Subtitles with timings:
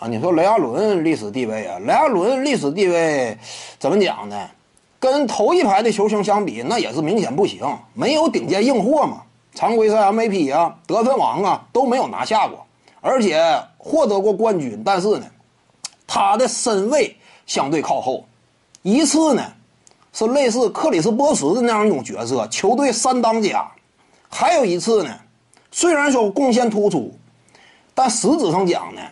[0.00, 3.36] 啊，你说雷阿伦历史地位啊，雷阿伦历史地位
[3.78, 4.48] 怎么讲呢？
[4.98, 7.60] 跟头一排的球星相比，那也是明显不行，
[7.92, 9.20] 没有顶尖硬货嘛。
[9.54, 12.64] 常规赛 MVP 啊，得分王啊都没有拿下过，
[13.02, 13.38] 而且
[13.76, 15.26] 获得过冠军，但是呢，
[16.06, 17.14] 他的身位
[17.46, 18.24] 相对靠后。
[18.80, 19.52] 一次呢，
[20.14, 23.70] 是类似克里斯波什的那样一种角色，球队三当家；
[24.30, 25.14] 还有一次呢，
[25.70, 27.12] 虽然说贡献突出，
[27.94, 29.02] 但实质上讲呢，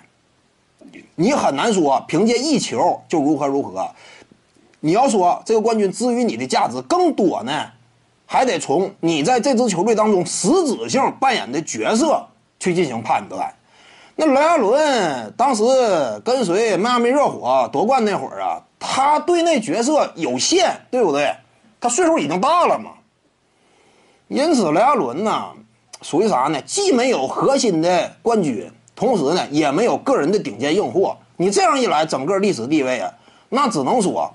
[1.15, 3.89] 你很难说凭借一球就如何如何。
[4.81, 7.67] 你要说这个冠军之于你的价值更多呢？
[8.31, 12.27] 还得从你在这支球队当中实质性扮演的角色
[12.61, 13.51] 去进行判断。
[14.17, 15.65] 那雷阿伦当时
[16.25, 21.35] 跟随迈阿密热火夺冠那会儿啊，他对那角色有限，对不对？
[21.81, 22.91] 他岁数已经大了嘛。
[24.29, 25.47] 因此，雷阿伦呢，
[26.03, 26.61] 属于啥呢？
[26.63, 31.17] 既没有核心的冠军，同时呢，也没有个人的顶尖硬货。
[31.37, 33.15] 你这样一来，整个历史地位啊，
[33.49, 34.35] 那只能说。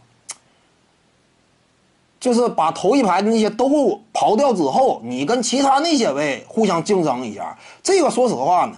[2.17, 3.67] 就是把头一排的那些都
[4.13, 7.57] 刨掉之后，你跟其他那些位互相竞争一下。
[7.83, 8.77] 这个说实话呢，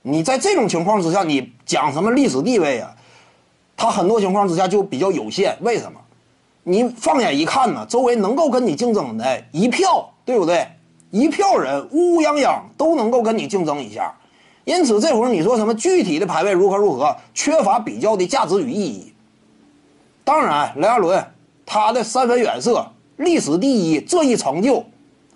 [0.00, 2.96] 你在这种情况之下，你讲什么历史地位啊？
[3.76, 5.54] 他很多情况之下就比较有限。
[5.60, 6.00] 为什么？
[6.62, 10.66] 你放眼一看呢，周围能够跟你竞争的一票，对不对？
[11.10, 14.14] 一票人乌泱泱都能够跟你竞争一下。
[14.66, 19.14] 因此这会儿你说什么具体的排位如何如何，缺乏比较的价值与意义。
[20.22, 21.26] 当然，雷阿伦。
[21.68, 24.84] 他的三分远射历史第一，这一成就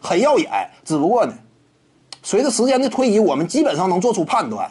[0.01, 0.49] 很耀眼。
[0.85, 1.35] 只不过呢，
[2.23, 4.71] 随着时间的推移，我们基本上能做出判断：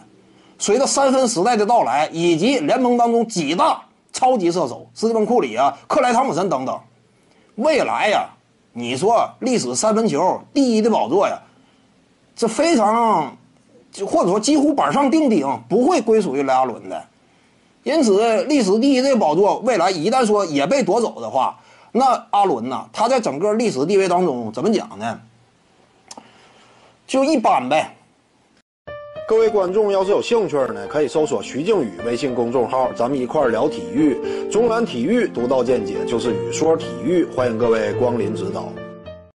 [0.58, 6.80] 随着三分时代的到来，以及联盟当中几大超级射手斯蒂芬·库里啊、克莱·汤普森等等，
[7.56, 8.30] 未来呀，
[8.72, 11.38] 你说历史三分球第一的宝座呀，
[12.38, 13.36] 这非常
[14.06, 17.04] 或者说几乎板上钉钉，不会归属于莱阿伦的。
[17.84, 21.58] 因此，历史第一这宝座，未来一旦说也被夺走的话，
[21.92, 25.20] 那阿伦呐，他在整个历史地位当中怎么讲呢？
[27.08, 27.96] 就一般呗。
[29.28, 34.18] 各位观众要是有兴趣呢，可以搜索徐静宇微信公众号，咱们一块儿聊体育。
[34.52, 38.70] 中南体育独到见解就是语说体育，欢迎各位光临指导。